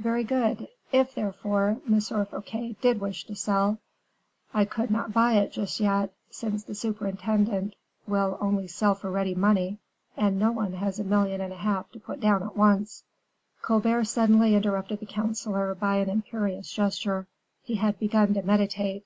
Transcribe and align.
"Very 0.00 0.24
good; 0.24 0.66
if, 0.90 1.14
therefore, 1.14 1.80
M. 1.86 2.00
Fouquet 2.00 2.74
did 2.80 3.00
wish 3.00 3.24
to 3.28 3.36
sell" 3.36 3.78
"I 4.52 4.64
could 4.64 4.90
not 4.90 5.12
buy 5.12 5.34
it 5.34 5.52
just 5.52 5.78
yet, 5.78 6.12
since 6.32 6.64
the 6.64 6.74
superintendent 6.74 7.76
will 8.04 8.38
only 8.40 8.66
sell 8.66 8.96
for 8.96 9.08
ready 9.08 9.36
money, 9.36 9.78
and 10.16 10.36
no 10.36 10.50
one 10.50 10.72
has 10.72 10.98
a 10.98 11.04
million 11.04 11.40
and 11.40 11.52
a 11.52 11.56
half 11.58 11.92
to 11.92 12.00
put 12.00 12.18
down 12.18 12.42
at 12.42 12.56
once." 12.56 13.04
Colbert 13.62 14.06
suddenly 14.06 14.56
interrupted 14.56 14.98
the 14.98 15.06
counselor 15.06 15.72
by 15.76 15.98
an 15.98 16.10
imperious 16.10 16.68
gesture; 16.72 17.28
he 17.62 17.76
had 17.76 18.00
begun 18.00 18.34
to 18.34 18.42
meditate. 18.42 19.04